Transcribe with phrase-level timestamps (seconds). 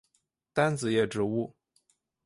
[0.51, 1.53] 单子叶植物。